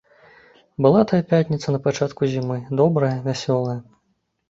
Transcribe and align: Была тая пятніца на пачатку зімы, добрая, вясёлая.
Была 0.85 1.01
тая 1.11 1.19
пятніца 1.35 1.75
на 1.77 1.83
пачатку 1.85 2.33
зімы, 2.35 2.57
добрая, 2.83 3.15
вясёлая. 3.31 3.81